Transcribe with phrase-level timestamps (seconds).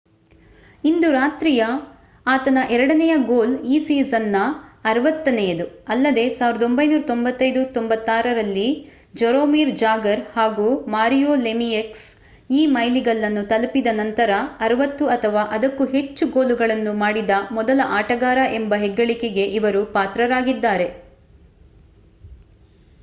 [0.83, 1.63] ಇಂದು ರಾತ್ರಿಯ
[2.25, 4.39] ಆತನ ಎರಡನೆಯ ಗೋಲ್ ಈ ಸೀಸನ್ ನ
[4.91, 8.65] 60ನೆಯದು ಅಲ್ಲದೇ 1995 -96 ರಲ್ಲಿ
[9.15, 12.07] ಜರೋಮಿರ್ ಜಾಗರ್ ಹಾಗೂ ಮಾರಿಯೋ ಲೆಮಿಯಕ್ಸ್
[12.49, 14.31] ಈ ಮೈಲಿಗಲ್ಲನ್ನು ತಲುಪಿದ ನಂತರ
[14.69, 20.89] 60 ಅಥವಾ ಅದಕ್ಕೂ ಹೆಚ್ಚು ಗೋಲುಗಳನ್ನು ಮಾಡಿದ ಮೊದಲ ಆಟಗಾರ ಎಂಬ ಹೆಗ್ಗಳಿಕೆಗೆ ಇವರು ಪಾತ್ರರಾಗಿದ್ದಾರೆ